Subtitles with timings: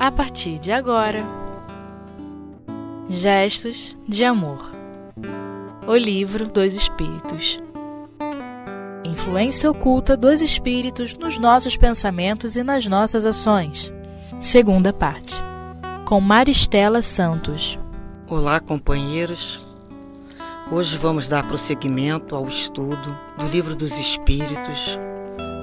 [0.00, 1.22] a partir de agora.
[3.06, 4.70] Gestos de Amor
[5.86, 7.60] O Livro dos Espíritos
[9.04, 13.92] Influência oculta dos espíritos nos nossos pensamentos e nas nossas ações.
[14.40, 15.36] Segunda parte.
[16.06, 17.78] Com Maristela Santos.
[18.26, 19.66] Olá, companheiros.
[20.72, 24.98] Hoje vamos dar prosseguimento ao estudo do Livro dos Espíritos,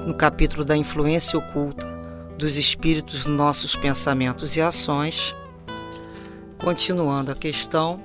[0.06, 1.87] no capítulo da influência oculta
[2.38, 5.34] dos espíritos nos nossos pensamentos e ações.
[6.56, 8.00] Continuando a questão,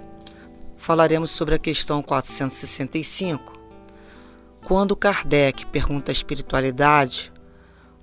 [0.76, 3.54] falaremos sobre a questão 465.
[4.66, 7.32] Quando Kardec pergunta à espiritualidade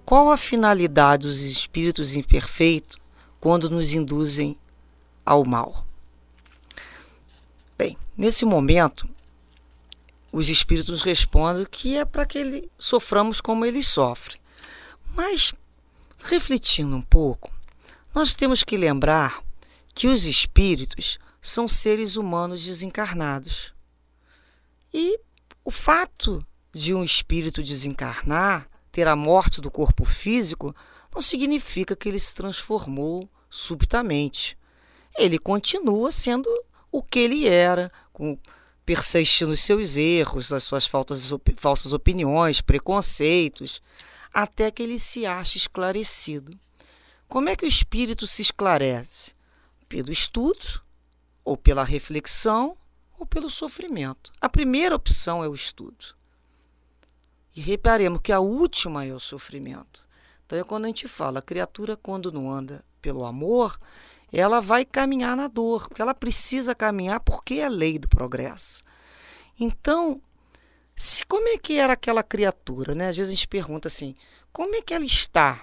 [0.07, 2.97] qual a finalidade dos espíritos imperfeitos
[3.41, 4.57] quando nos induzem
[5.27, 5.85] ao mal.
[7.77, 9.09] Bem, nesse momento,
[10.30, 14.38] os espíritos respondem que é para que ele soframos como eles sofrem.
[15.15, 15.52] Mas,
[16.23, 17.52] refletindo um pouco,
[18.15, 19.43] nós temos que lembrar
[19.95, 23.73] que os espíritos são seres humanos desencarnados.
[24.93, 25.18] E
[25.65, 30.74] o fato de um espírito desencarnar, ter a morte do corpo físico,
[31.12, 34.57] não significa que ele se transformou subitamente.
[35.18, 36.49] Ele continua sendo
[36.90, 38.38] o que ele era, com
[38.84, 43.80] persistindo nos seus erros, as suas faltas, falsas opiniões, preconceitos,
[44.33, 46.59] até que ele se ache esclarecido.
[47.29, 49.33] Como é que o espírito se esclarece?
[49.89, 50.83] Pelo estudo,
[51.45, 52.77] ou pela reflexão,
[53.19, 54.33] ou pelo sofrimento.
[54.41, 56.15] A primeira opção é o estudo.
[57.55, 60.07] E reparemos que a última é o sofrimento.
[60.47, 63.79] Então é quando a gente fala, a criatura quando não anda pelo amor,
[64.33, 68.83] ela vai caminhar na dor, porque ela precisa caminhar porque é lei do progresso.
[69.59, 70.23] Então,
[71.00, 73.09] se como é que era aquela criatura, né?
[73.09, 74.15] Às vezes a gente pergunta assim,
[74.53, 75.59] como é que ela está?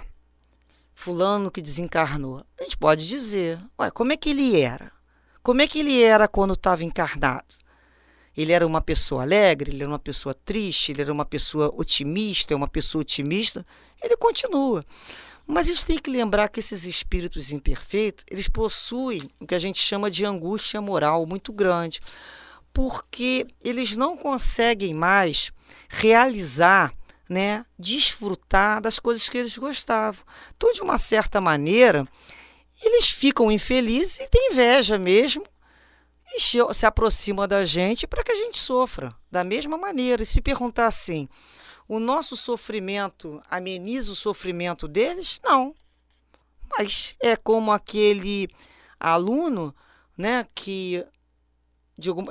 [0.95, 2.43] Fulano que desencarnou.
[2.59, 4.91] A gente pode dizer, ué, como é que ele era?
[5.43, 7.53] Como é que ele era quando estava encarnado?
[8.35, 12.55] Ele era uma pessoa alegre, ele era uma pessoa triste, ele era uma pessoa otimista,
[12.55, 13.63] é uma pessoa otimista.
[14.01, 14.83] Ele continua.
[15.45, 19.59] Mas a gente tem que lembrar que esses espíritos imperfeitos, eles possuem o que a
[19.59, 22.01] gente chama de angústia moral muito grande,
[22.77, 25.51] porque eles não conseguem mais
[25.89, 26.93] realizar,
[27.27, 30.23] né, desfrutar das coisas que eles gostavam.
[30.55, 32.07] Então, de uma certa maneira,
[32.79, 35.43] eles ficam infelizes e têm inveja mesmo
[36.35, 40.21] e se aproximam da gente para que a gente sofra da mesma maneira.
[40.21, 41.27] E se perguntar assim,
[41.87, 45.39] o nosso sofrimento ameniza o sofrimento deles?
[45.43, 45.73] Não.
[46.77, 48.47] Mas é como aquele
[48.99, 49.75] aluno,
[50.15, 51.03] né, que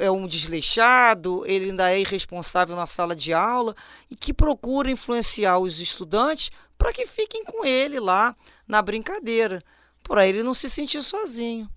[0.00, 3.74] é um desleixado, ele ainda é irresponsável na sala de aula
[4.08, 9.62] e que procura influenciar os estudantes para que fiquem com ele lá na brincadeira,
[10.02, 11.68] para ele não se sentir sozinho.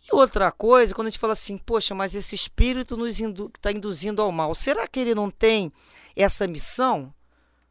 [0.00, 3.52] E outra coisa, quando a gente fala assim, poxa, mas esse espírito nos está indu
[3.60, 5.72] tá induzindo ao mal, será que ele não tem
[6.14, 7.12] essa missão?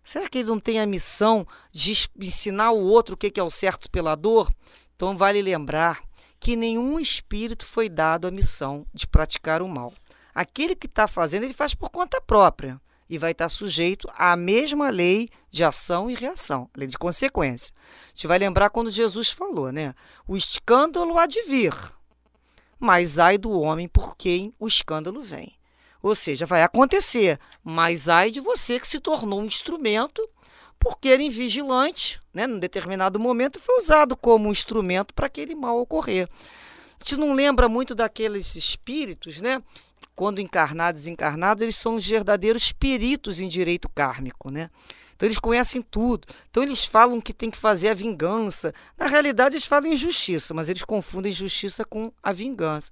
[0.04, 3.52] Será que ele não tem a missão de ensinar o outro o que é o
[3.52, 4.50] certo pela dor?
[4.96, 6.02] Então, vale lembrar
[6.40, 9.94] que nenhum espírito foi dado a missão de praticar o mal.
[10.34, 14.90] Aquele que está fazendo, ele faz por conta própria e vai estar sujeito à mesma
[14.90, 17.74] lei de ação e reação, lei de consequência.
[18.06, 19.96] A gente vai lembrar quando Jesus falou, né?
[20.28, 21.74] O escândalo há de vir,
[22.80, 25.58] mas ai do homem por quem o escândalo vem.
[26.02, 30.28] Ou seja, vai acontecer, mas ai de você que se tornou um instrumento
[30.80, 35.80] porque era invigilante, né, num determinado momento, foi usado como um instrumento para aquele mal
[35.80, 36.30] ocorrer.
[37.00, 39.62] A gente não lembra muito daqueles espíritos, né?
[40.16, 44.70] Quando encarnados e desencarnados, eles são os verdadeiros peritos em direito kármico, né?
[45.16, 46.28] Então eles conhecem tudo.
[46.50, 48.74] Então eles falam que tem que fazer a vingança.
[48.98, 52.90] Na realidade, eles falam injustiça, mas eles confundem justiça com a vingança.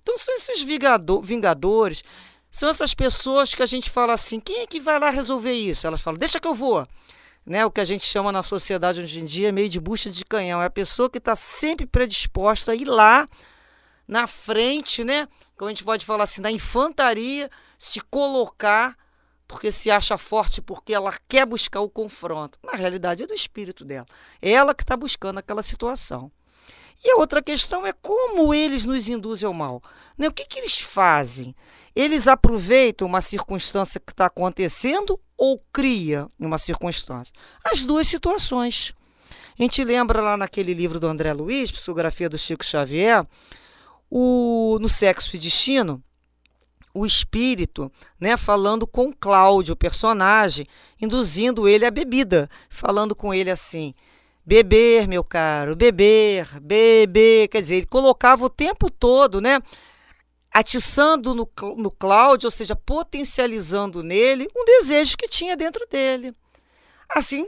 [0.00, 2.02] Então são esses vingadores
[2.52, 5.86] são essas pessoas que a gente fala assim: quem é que vai lá resolver isso?
[5.86, 6.86] Elas falam: deixa que eu vou.
[7.44, 10.24] Né, o que a gente chama na sociedade hoje em dia meio de bucha de
[10.24, 10.62] canhão.
[10.62, 13.28] É a pessoa que está sempre predisposta a ir lá
[14.06, 15.26] na frente, né?
[15.56, 18.96] Como a gente pode falar assim, da infantaria, se colocar
[19.52, 22.58] porque se acha forte, porque ela quer buscar o confronto.
[22.62, 24.06] Na realidade, é do espírito dela.
[24.40, 26.32] É ela que está buscando aquela situação.
[27.04, 29.82] E a outra questão é como eles nos induzem ao mal.
[30.16, 30.26] Né?
[30.26, 31.54] O que, que eles fazem?
[31.94, 37.34] Eles aproveitam uma circunstância que está acontecendo ou cria uma circunstância?
[37.64, 38.94] As duas situações.
[39.58, 43.26] A gente lembra lá naquele livro do André Luiz, Psicografia do Chico Xavier,
[44.08, 46.00] o, no Sexo e Destino,
[46.94, 47.90] o espírito,
[48.20, 50.64] né, falando com Cláudio, o personagem,
[51.00, 53.94] induzindo ele à bebida, falando com ele assim:
[54.46, 57.48] Beber, meu caro, beber, beber.
[57.48, 59.58] Quer dizer, ele colocava o tempo todo, né?
[60.52, 66.34] Atiçando no, no Cláudio, ou seja, potencializando nele um desejo que tinha dentro dele.
[67.08, 67.46] Assim,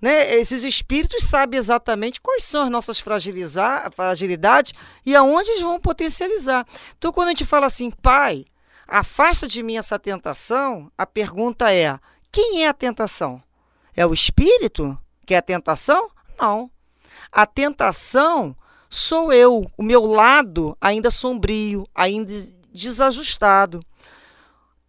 [0.00, 4.72] né, esses espíritos sabem exatamente quais são as nossas fragilidades
[5.04, 6.66] e aonde eles vão potencializar.
[6.96, 8.44] Então, quando a gente fala assim, pai,
[8.86, 11.98] afasta de mim essa tentação, a pergunta é:
[12.30, 13.42] quem é a tentação?
[13.94, 16.10] É o espírito que é a tentação?
[16.38, 16.70] Não.
[17.32, 18.56] A tentação
[18.96, 22.32] sou eu, o meu lado ainda sombrio, ainda
[22.72, 23.80] desajustado.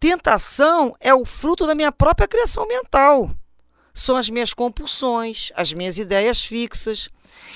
[0.00, 3.30] Tentação é o fruto da minha própria criação mental.
[3.92, 7.10] São as minhas compulsões, as minhas ideias fixas.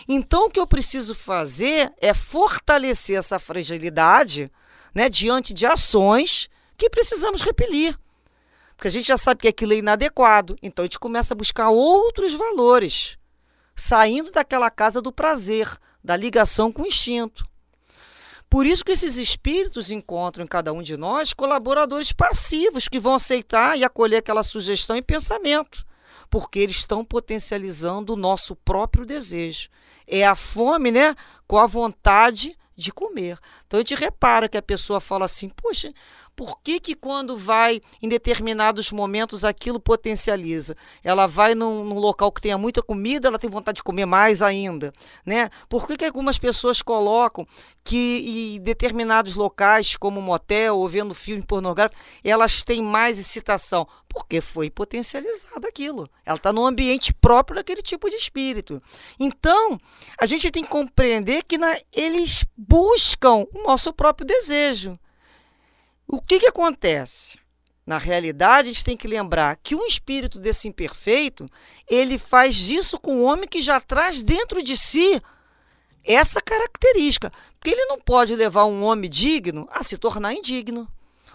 [0.08, 4.50] Então, o que eu preciso fazer é fortalecer essa fragilidade
[4.94, 7.98] né, diante de ações que precisamos repelir.
[8.76, 11.70] Porque a gente já sabe que aquilo é inadequado, então a gente começa a buscar
[11.70, 13.16] outros valores
[13.74, 15.68] saindo daquela casa do prazer,
[16.02, 17.46] da ligação com o instinto.
[18.52, 23.14] Por isso que esses espíritos encontram em cada um de nós colaboradores passivos que vão
[23.14, 25.86] aceitar e acolher aquela sugestão e pensamento,
[26.28, 29.70] porque eles estão potencializando o nosso próprio desejo.
[30.06, 31.14] É a fome, né,
[31.46, 33.38] com a vontade de comer.
[33.66, 35.92] Então a gente repara que a pessoa fala assim: "Poxa,
[36.34, 40.76] por que, que quando vai em determinados momentos aquilo potencializa?
[41.04, 44.40] Ela vai num, num, local que tenha muita comida, ela tem vontade de comer mais
[44.40, 44.92] ainda,
[45.24, 45.50] né?
[45.68, 47.46] Por que, que algumas pessoas colocam
[47.84, 53.86] que em determinados locais, como motel ou vendo filme pornográfico, elas têm mais excitação?
[54.08, 56.08] Porque foi potencializado aquilo.
[56.24, 58.82] Ela está no ambiente próprio daquele tipo de espírito.
[59.18, 59.78] Então,
[60.20, 64.98] a gente tem que compreender que na, eles buscam o nosso próprio desejo.
[66.14, 67.38] O que, que acontece?
[67.86, 71.48] Na realidade, a gente tem que lembrar que um espírito desse imperfeito,
[71.88, 75.22] ele faz isso com o homem que já traz dentro de si
[76.04, 77.32] essa característica.
[77.58, 80.86] Porque ele não pode levar um homem digno a se tornar indigno.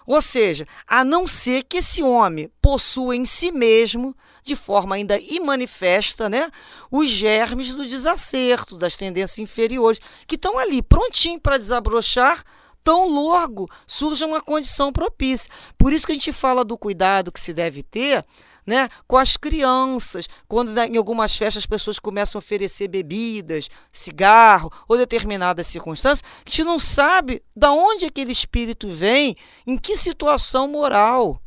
[0.06, 4.14] Ou seja, a não ser que esse homem possua em si mesmo,
[4.44, 6.52] de forma ainda imanifesta, né,
[6.88, 12.44] os germes do desacerto, das tendências inferiores, que estão ali prontinho para desabrochar
[12.88, 15.50] tão logo surja uma condição propícia.
[15.76, 18.24] Por isso que a gente fala do cuidado que se deve ter
[18.66, 24.72] né, com as crianças, quando em algumas festas as pessoas começam a oferecer bebidas, cigarro
[24.88, 29.36] ou determinadas circunstâncias, a gente não sabe da onde aquele espírito vem,
[29.66, 31.42] em que situação moral.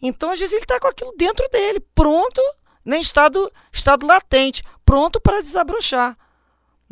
[0.00, 2.42] Então, às vezes, ele está com aquilo dentro dele, pronto,
[2.84, 6.18] né, estado, estado latente, pronto para desabrochar.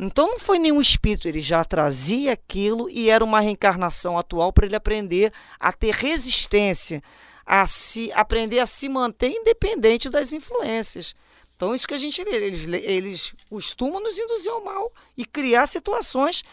[0.03, 4.65] Então não foi nenhum espírito, ele já trazia aquilo e era uma reencarnação atual para
[4.65, 7.03] ele aprender a ter resistência,
[7.45, 11.13] a se aprender a se manter independente das influências.
[11.55, 15.67] Então isso que a gente lê, eles, eles costumam nos induzir ao mal e criar
[15.67, 16.43] situações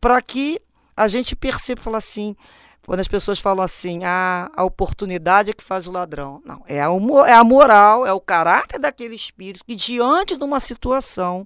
[0.00, 0.62] para que
[0.96, 2.36] a gente perceba, falar assim,
[2.86, 6.40] quando as pessoas falam assim, ah, a oportunidade é que faz o ladrão.
[6.44, 6.86] Não, é a,
[7.26, 11.44] é a moral, é o caráter daquele espírito que diante de uma situação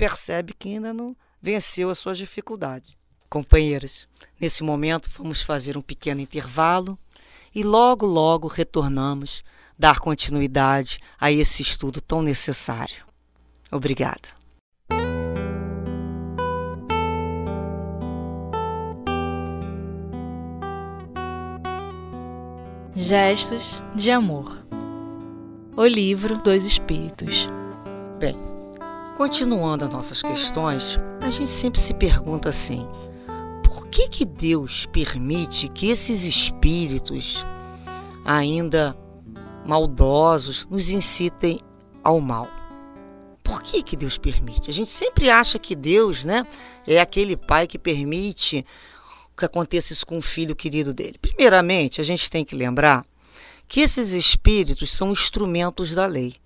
[0.00, 2.96] percebe que ainda não venceu as suas dificuldades.
[3.28, 4.08] Companheiros,
[4.40, 6.98] nesse momento vamos fazer um pequeno intervalo
[7.54, 9.44] e logo, logo retornamos
[9.78, 13.04] dar continuidade a esse estudo tão necessário.
[13.70, 14.30] Obrigada.
[22.96, 24.64] Gestos de Amor
[25.76, 27.48] O Livro dos Espíritos
[28.18, 28.49] Bem,
[29.20, 32.88] Continuando as nossas questões, a gente sempre se pergunta assim:
[33.62, 37.44] por que que Deus permite que esses espíritos
[38.24, 38.96] ainda
[39.66, 41.60] maldosos nos incitem
[42.02, 42.48] ao mal?
[43.44, 44.70] Por que que Deus permite?
[44.70, 46.46] A gente sempre acha que Deus, né,
[46.86, 48.64] é aquele pai que permite
[49.36, 51.18] que aconteça isso com o filho querido dele.
[51.20, 53.04] Primeiramente, a gente tem que lembrar
[53.68, 56.39] que esses espíritos são instrumentos da lei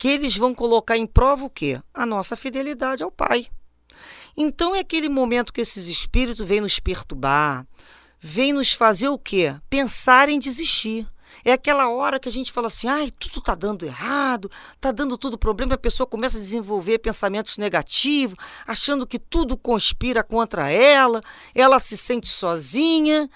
[0.00, 1.78] que eles vão colocar em prova o quê?
[1.92, 3.48] A nossa fidelidade ao Pai.
[4.34, 7.66] Então é aquele momento que esses espíritos vêm nos perturbar,
[8.18, 9.54] vêm nos fazer o quê?
[9.68, 11.06] Pensar em desistir.
[11.44, 15.18] É aquela hora que a gente fala assim, ai, tudo está dando errado, está dando
[15.18, 21.22] tudo problema, a pessoa começa a desenvolver pensamentos negativos, achando que tudo conspira contra ela,
[21.54, 23.28] ela se sente sozinha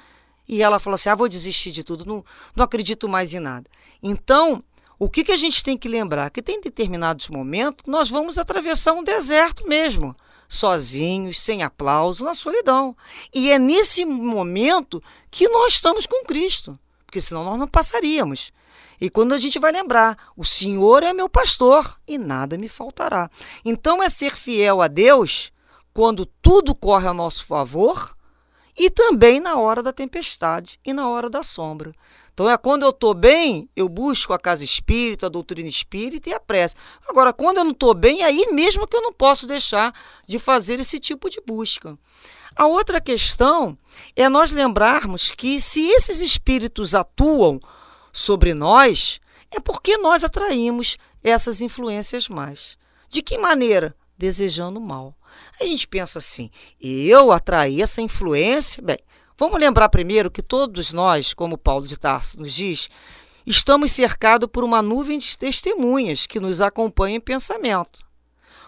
[0.49, 2.25] e ela fala assim, ah, vou desistir de tudo, não,
[2.57, 3.69] não acredito mais em nada.
[4.03, 4.65] Então,
[4.99, 6.31] o que, que a gente tem que lembrar?
[6.31, 10.17] Que tem determinados momentos nós vamos atravessar um deserto mesmo,
[10.49, 12.97] sozinhos, sem aplauso, na solidão.
[13.35, 18.53] E é nesse momento que nós estamos com Cristo, porque senão nós não passaríamos.
[19.01, 23.31] E quando a gente vai lembrar, o Senhor é meu pastor e nada me faltará.
[23.65, 25.53] Então é ser fiel a Deus
[25.93, 28.17] quando tudo corre a nosso favor
[28.77, 31.95] e também na hora da tempestade e na hora da sombra.
[32.35, 36.35] Então é quando eu estou bem, eu busco a casa espírita, a doutrina espírita e
[36.35, 36.75] a prece.
[37.09, 39.95] Agora, quando eu não estou bem, é aí mesmo que eu não posso deixar
[40.27, 41.97] de fazer esse tipo de busca.
[42.57, 43.79] A outra questão
[44.17, 47.61] é nós lembrarmos que se esses espíritos atuam
[48.13, 52.77] sobre nós, é porque nós atraímos essas influências mais.
[53.09, 53.97] De que maneira?
[54.19, 55.15] Desejando mal.
[55.61, 56.51] A gente pensa assim:
[56.81, 58.83] eu atraí essa influência?
[58.83, 58.99] Bem,
[59.37, 62.89] Vamos lembrar primeiro que todos nós, como Paulo de Tarso nos diz,
[63.45, 68.05] estamos cercados por uma nuvem de testemunhas que nos acompanham em pensamento.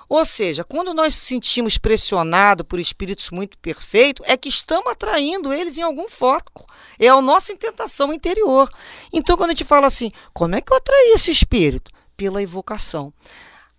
[0.08, 5.52] Ou seja, quando nós nos sentimos pressionados por espíritos muito perfeitos, é que estamos atraindo
[5.52, 6.66] eles em algum foco.
[6.98, 8.68] É a nossa tentação interior.
[9.12, 11.92] Então, quando a gente fala assim, como é que eu atraí esse espírito?
[12.16, 13.12] Pela evocação.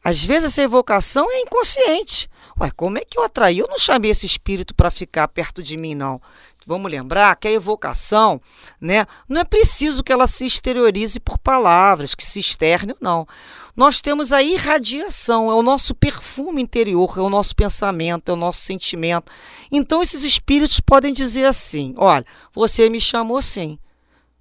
[0.02, 2.30] Às vezes essa evocação é inconsciente.
[2.60, 3.60] Ué, como é que eu atraí?
[3.60, 6.22] Eu não chamei esse espírito para ficar perto de mim, não.
[6.68, 8.42] Vamos lembrar que a evocação,
[8.80, 13.28] né, não é preciso que ela se exteriorize por palavras, que se externe ou não.
[13.74, 18.36] Nós temos a irradiação, é o nosso perfume interior, é o nosso pensamento, é o
[18.36, 19.32] nosso sentimento.
[19.72, 23.80] Então esses espíritos podem dizer assim: olha, você me chamou sim.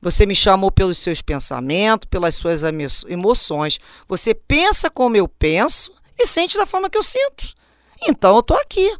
[0.03, 2.63] Você me chamou pelos seus pensamentos, pelas suas
[3.07, 3.79] emoções.
[4.09, 7.55] Você pensa como eu penso e sente da forma que eu sinto.
[8.03, 8.93] Então eu estou aqui.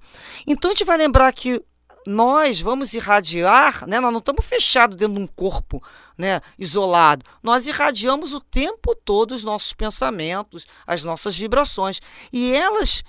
[0.47, 1.63] Então a gente vai lembrar que
[2.07, 3.99] nós vamos irradiar, né?
[3.99, 5.83] Nós não estamos fechados dentro de um corpo,
[6.17, 7.25] né, isolado.
[7.43, 12.01] Nós irradiamos o tempo todo os nossos pensamentos, as nossas vibrações,
[12.33, 13.03] e elas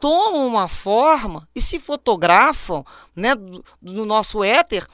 [0.00, 4.86] tomam uma forma e se fotografam, né, do, do nosso éter,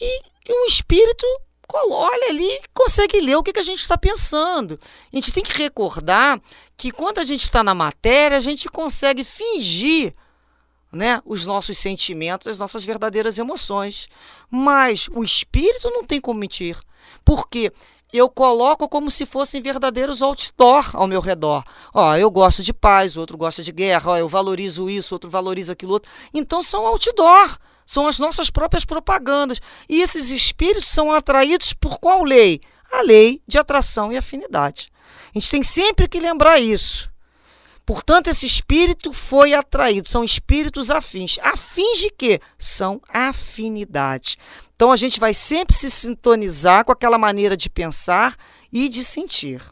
[0.00, 1.26] e, e o espírito
[1.74, 4.78] olha ali consegue ler o que, que a gente está pensando.
[5.12, 6.40] A gente tem que recordar
[6.76, 10.14] que quando a gente está na matéria, a gente consegue fingir
[10.92, 14.08] né, os nossos sentimentos, as nossas verdadeiras emoções.
[14.50, 16.78] Mas o espírito não tem como mentir.
[17.24, 17.72] Porque
[18.12, 21.64] eu coloco como se fossem verdadeiros outdoor ao meu redor.
[21.94, 25.72] Ó, eu gosto de paz, outro gosta de guerra, ó, eu valorizo isso, outro valoriza
[25.72, 26.10] aquilo outro.
[26.34, 27.56] Então são outdoor,
[27.86, 29.60] são as nossas próprias propagandas.
[29.88, 32.60] E esses espíritos são atraídos por qual lei?
[32.92, 34.92] A lei de atração e afinidade.
[35.34, 37.11] A gente tem sempre que lembrar isso.
[37.84, 41.38] Portanto, esse espírito foi atraído, são espíritos afins.
[41.42, 42.40] Afins de quê?
[42.56, 44.36] São afinidades.
[44.74, 48.36] Então a gente vai sempre se sintonizar com aquela maneira de pensar
[48.72, 49.62] e de sentir.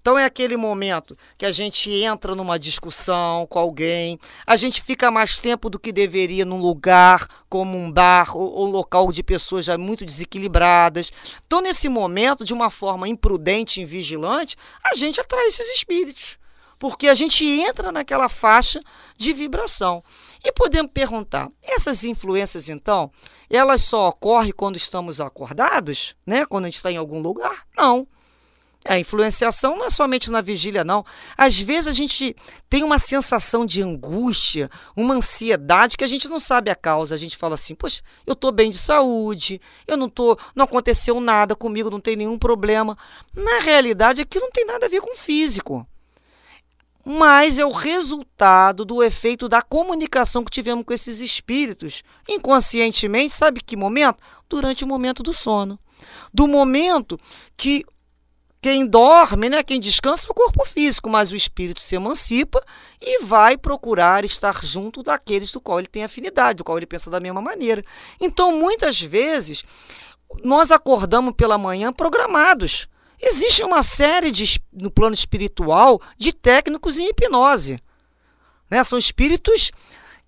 [0.00, 5.10] Então é aquele momento que a gente entra numa discussão com alguém, a gente fica
[5.10, 9.64] mais tempo do que deveria num lugar como um bar ou, ou local de pessoas
[9.64, 11.10] já muito desequilibradas.
[11.44, 16.38] Então, nesse momento, de uma forma imprudente e invigilante, a gente atrai esses espíritos
[16.78, 18.80] porque a gente entra naquela faixa
[19.16, 20.02] de vibração.
[20.44, 23.10] E podemos perguntar: essas influências, então,
[23.48, 26.14] elas só ocorrem quando estamos acordados?
[26.26, 26.44] Né?
[26.46, 27.66] Quando a gente está em algum lugar?
[27.76, 28.06] Não.
[28.88, 31.04] A influenciação não é somente na vigília, não.
[31.36, 32.36] Às vezes a gente
[32.70, 37.14] tem uma sensação de angústia, uma ansiedade que a gente não sabe a causa.
[37.14, 41.18] A gente fala assim: poxa, eu estou bem de saúde, eu não tô, não aconteceu
[41.20, 42.96] nada comigo, não tem nenhum problema.
[43.34, 45.86] Na realidade, aquilo não tem nada a ver com o físico
[47.08, 52.02] mas é o resultado do efeito da comunicação que tivemos com esses espíritos.
[52.28, 54.18] Inconscientemente, sabe que momento?
[54.48, 55.78] Durante o momento do sono.
[56.34, 57.16] Do momento
[57.56, 57.84] que
[58.60, 62.60] quem dorme, né, quem descansa é o corpo físico, mas o espírito se emancipa
[63.00, 67.08] e vai procurar estar junto daqueles do qual ele tem afinidade, do qual ele pensa
[67.08, 67.84] da mesma maneira.
[68.20, 69.62] Então, muitas vezes,
[70.42, 72.88] nós acordamos pela manhã programados
[73.20, 77.80] Existe uma série de, no plano espiritual de técnicos em hipnose.
[78.70, 78.82] Né?
[78.84, 79.70] São espíritos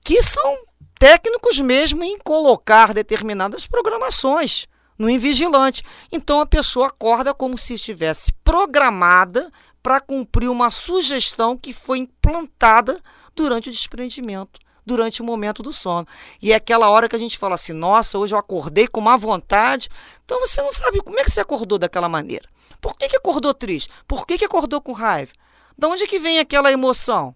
[0.03, 0.59] que são
[0.99, 4.67] técnicos mesmo em colocar determinadas programações
[4.99, 5.83] no invigilante.
[6.11, 9.51] Então a pessoa acorda como se estivesse programada
[9.83, 13.01] para cumprir uma sugestão que foi implantada
[13.35, 16.07] durante o desprendimento, durante o momento do sono.
[16.43, 19.17] E é aquela hora que a gente fala assim: nossa, hoje eu acordei com má
[19.17, 19.89] vontade.
[20.25, 22.49] Então você não sabe como é que você acordou daquela maneira.
[22.81, 23.91] Por que, que acordou triste?
[24.07, 25.33] Por que, que acordou com raiva?
[25.77, 27.35] De onde que vem aquela emoção?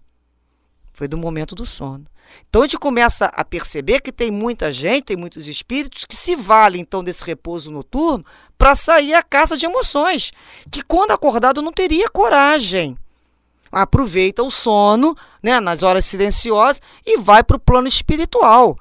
[0.93, 2.05] Foi do momento do sono.
[2.49, 6.35] Então a gente começa a perceber que tem muita gente, tem muitos espíritos que se
[6.35, 8.25] valem então desse repouso noturno
[8.57, 10.31] para sair à caça de emoções,
[10.71, 12.97] que quando acordado não teria coragem.
[13.71, 18.77] Aproveita o sono, né, nas horas silenciosas e vai para o plano espiritual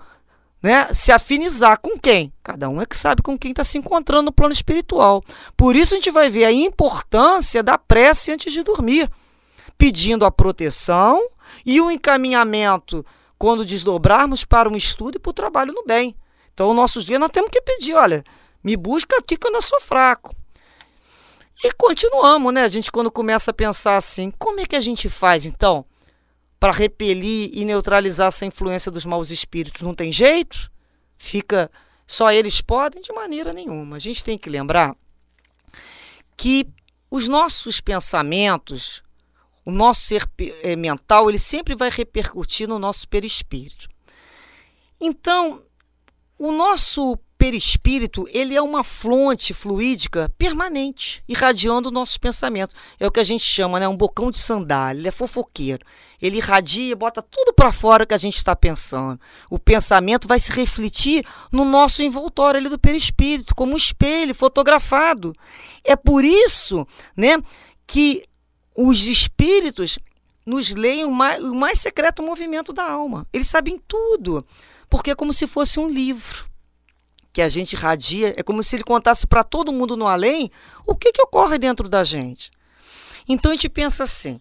[0.62, 2.32] né, se afinizar com quem?
[2.42, 5.22] Cada um é que sabe com quem está se encontrando no plano espiritual.
[5.56, 9.10] Por isso a gente vai ver a importância da prece antes de dormir,
[9.76, 11.20] pedindo a proteção
[11.66, 13.04] e o encaminhamento
[13.36, 16.14] quando desdobrarmos para um estudo e para o trabalho no bem.
[16.54, 18.22] Então, nossos dias nós temos que pedir, olha,
[18.62, 20.34] me busca aqui que eu sou fraco.
[21.64, 22.62] E continuamos, né?
[22.62, 25.84] A gente quando começa a pensar assim, como é que a gente faz então
[26.62, 29.82] para repelir e neutralizar essa influência dos maus espíritos?
[29.82, 30.70] Não tem jeito?
[31.18, 31.68] Fica
[32.06, 33.96] só eles podem de maneira nenhuma.
[33.96, 34.94] A gente tem que lembrar
[36.36, 36.68] que
[37.10, 39.02] os nossos pensamentos,
[39.64, 40.30] o nosso ser
[40.62, 43.88] é, mental, ele sempre vai repercutir no nosso perispírito.
[45.00, 45.64] Então,
[46.38, 52.72] o nosso perispírito, ele é uma fonte fluídica permanente, irradiando nossos pensamentos.
[53.00, 55.84] É o que a gente chama, né, um bocão de sandália, ele é fofoqueiro.
[56.20, 59.20] Ele irradia, bota tudo para fora que a gente está pensando.
[59.50, 65.34] O pensamento vai se refletir no nosso envoltório ali do perispírito, como um espelho fotografado.
[65.82, 67.42] É por isso, né,
[67.88, 68.22] que
[68.72, 69.98] os espíritos
[70.46, 73.26] nos leem o mais, o mais secreto movimento da alma.
[73.32, 74.46] Eles sabem tudo,
[74.88, 76.51] porque é como se fosse um livro
[77.32, 80.50] que a gente radia, é como se ele contasse para todo mundo no além
[80.86, 82.50] o que, que ocorre dentro da gente.
[83.28, 84.40] Então a gente pensa assim: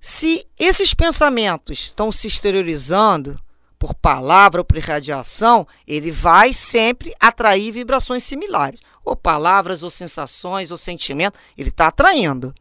[0.00, 3.40] se esses pensamentos estão se exteriorizando
[3.78, 10.70] por palavra ou por irradiação, ele vai sempre atrair vibrações similares, ou palavras, ou sensações,
[10.70, 12.54] ou sentimento, ele está atraindo.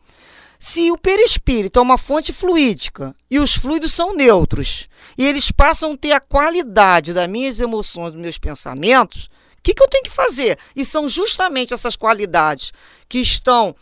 [0.57, 5.93] Se o perispírito é uma fonte fluídica e os fluidos são neutros, e eles passam
[5.93, 9.29] a ter a qualidade das minhas emoções, dos meus pensamentos,
[9.65, 10.59] que, que eu tenho que fazer?
[10.75, 12.71] E são justamente essas qualidades
[13.09, 13.75] que estão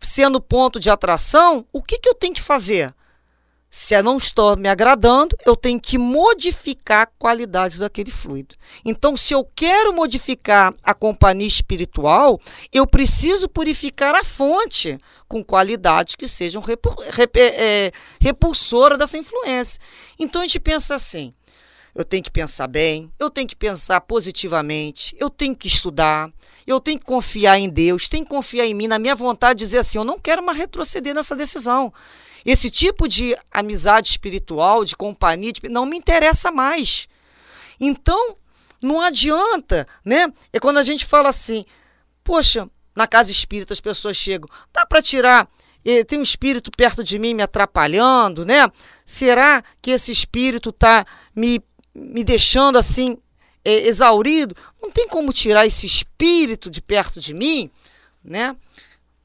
[0.00, 2.94] sendo ponto de atração, o que, que eu tenho que fazer?
[3.68, 8.54] Se eu não estou me agradando, eu tenho que modificar a qualidade daquele fluido.
[8.84, 12.40] Então, se eu quero modificar a companhia espiritual,
[12.72, 14.98] eu preciso purificar a fonte
[15.28, 16.62] com qualidades que sejam
[17.44, 19.80] é, repulsoras dessa influência.
[20.18, 21.32] Então, a gente pensa assim:
[21.94, 26.30] eu tenho que pensar bem, eu tenho que pensar positivamente, eu tenho que estudar,
[26.66, 29.64] eu tenho que confiar em Deus, tenho que confiar em mim, na minha vontade de
[29.64, 31.92] dizer assim: eu não quero mais retroceder nessa decisão.
[32.44, 37.06] Esse tipo de amizade espiritual, de companhia, de, não me interessa mais.
[37.78, 38.36] Então,
[38.82, 40.32] não adianta, né?
[40.52, 41.64] É quando a gente fala assim,
[42.24, 45.48] poxa, na casa espírita as pessoas chegam, dá para tirar
[45.84, 48.70] eh, tem um espírito perto de mim me atrapalhando, né?
[49.04, 51.60] Será que esse espírito está me,
[52.00, 53.18] me deixando assim
[53.64, 54.56] eh, exaurido?
[54.80, 57.70] Não tem como tirar esse espírito de perto de mim,
[58.24, 58.56] né?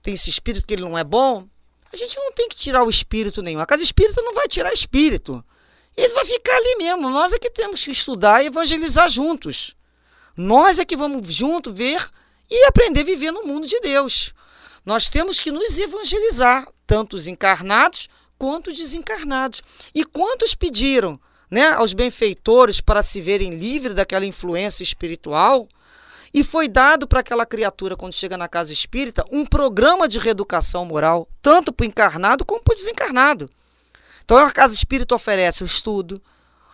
[0.03, 1.47] Tem esse espírito que ele não é bom.
[1.91, 3.59] A gente não tem que tirar o espírito nenhum.
[3.59, 5.43] A casa espírita não vai tirar espírito.
[5.95, 7.09] Ele vai ficar ali mesmo.
[7.09, 9.75] Nós é que temos que estudar e evangelizar juntos.
[10.35, 12.05] Nós é que vamos junto ver
[12.49, 14.33] e aprender a viver no mundo de Deus.
[14.85, 19.63] Nós temos que nos evangelizar, tanto os encarnados quanto os desencarnados.
[19.93, 21.19] E quantos pediram
[21.56, 25.70] né, aos benfeitores para se verem livres daquela influência espiritual?
[26.34, 30.84] E foi dado para aquela criatura, quando chega na casa espírita, um programa de reeducação
[30.84, 33.50] moral, tanto para o encarnado como para o desencarnado.
[34.26, 36.22] Então a casa espírita oferece o estudo,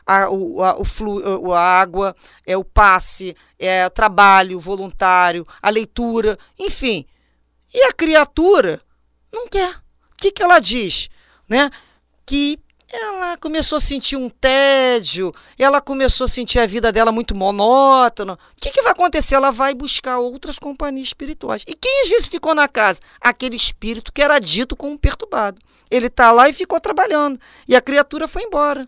[0.03, 5.69] a, o, a, o flu, a água, é o passe, é o trabalho voluntário, a
[5.69, 7.05] leitura, enfim.
[7.71, 8.81] E a criatura
[9.31, 9.75] não quer.
[9.75, 11.07] O que, que ela diz?
[11.47, 11.69] Né?
[12.25, 12.57] Que
[12.91, 18.33] ela começou a sentir um tédio, ela começou a sentir a vida dela muito monótona.
[18.33, 19.35] O que, que vai acontecer?
[19.35, 21.63] Ela vai buscar outras companhias espirituais.
[21.67, 22.99] E quem às vezes ficou na casa?
[23.19, 25.61] Aquele espírito que era dito como perturbado.
[25.89, 27.39] Ele está lá e ficou trabalhando.
[27.67, 28.87] E a criatura foi embora.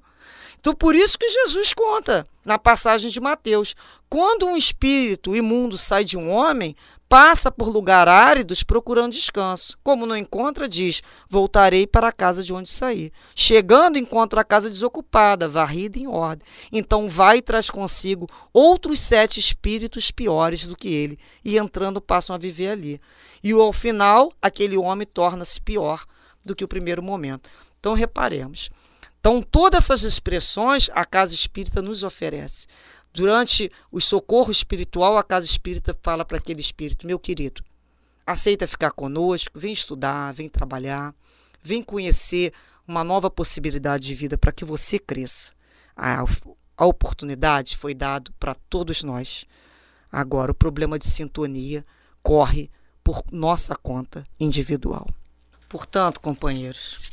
[0.63, 3.75] Então, por isso que Jesus conta na passagem de Mateus:
[4.09, 6.73] quando um espírito imundo sai de um homem,
[7.09, 9.77] passa por lugar áridos procurando descanso.
[9.83, 13.11] Como não encontra, diz: Voltarei para a casa de onde saí.
[13.35, 16.47] Chegando, encontra a casa desocupada, varrida em ordem.
[16.71, 22.33] Então vai e traz consigo outros sete espíritos piores do que ele, e entrando passam
[22.33, 23.01] a viver ali.
[23.43, 26.05] E ao final, aquele homem torna-se pior
[26.45, 27.49] do que o primeiro momento.
[27.81, 28.69] Então reparemos.
[29.23, 32.67] Então, todas essas expressões a casa espírita nos oferece.
[33.13, 37.63] Durante o socorro espiritual, a casa espírita fala para aquele espírito: meu querido,
[38.27, 41.15] aceita ficar conosco, vem estudar, vem trabalhar,
[41.61, 42.51] vem conhecer
[42.85, 45.53] uma nova possibilidade de vida para que você cresça.
[45.95, 46.25] A,
[46.75, 49.45] a oportunidade foi dada para todos nós.
[50.11, 51.85] Agora, o problema de sintonia
[52.21, 52.69] corre
[53.01, 55.07] por nossa conta individual.
[55.69, 57.09] Portanto, companheiros,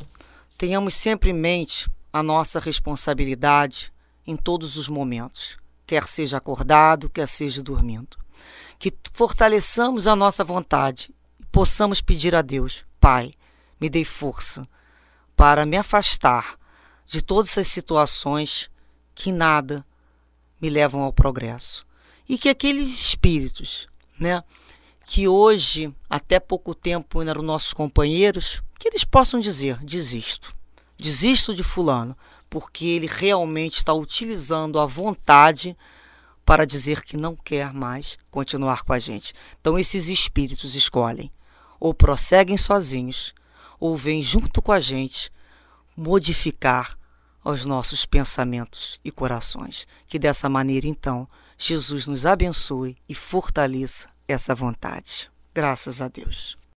[0.59, 3.93] tenhamos sempre em mente a nossa responsabilidade
[4.27, 5.59] em todos os momentos
[5.91, 8.17] quer seja acordado, quer seja dormindo.
[8.79, 13.35] Que fortaleçamos a nossa vontade e possamos pedir a Deus, Pai,
[13.81, 14.69] me dê força
[15.35, 16.57] para me afastar
[17.05, 18.71] de todas as situações
[19.17, 19.85] que nada
[20.61, 21.85] me levam ao progresso.
[22.29, 24.45] E que aqueles espíritos, né,
[25.05, 30.55] que hoje, até pouco tempo, eram nossos companheiros, que eles possam dizer: desisto.
[31.01, 32.17] Desisto de Fulano,
[32.49, 35.77] porque ele realmente está utilizando a vontade
[36.45, 39.33] para dizer que não quer mais continuar com a gente.
[39.61, 41.31] Então, esses espíritos escolhem
[41.79, 43.33] ou prosseguem sozinhos,
[43.79, 45.33] ou vêm junto com a gente
[45.97, 46.99] modificar
[47.43, 49.87] os nossos pensamentos e corações.
[50.07, 55.31] Que dessa maneira, então, Jesus nos abençoe e fortaleça essa vontade.
[55.55, 56.60] Graças a Deus.